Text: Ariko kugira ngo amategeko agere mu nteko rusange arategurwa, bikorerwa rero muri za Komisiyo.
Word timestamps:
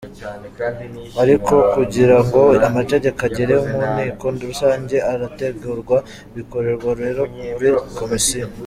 Ariko 1.23 1.53
kugira 1.75 2.17
ngo 2.25 2.41
amategeko 2.67 3.19
agere 3.27 3.55
mu 3.69 3.79
nteko 3.91 4.25
rusange 4.43 4.97
arategurwa, 5.11 5.97
bikorerwa 6.35 6.89
rero 7.01 7.21
muri 7.53 7.67
za 7.73 7.83
Komisiyo. 7.99 8.45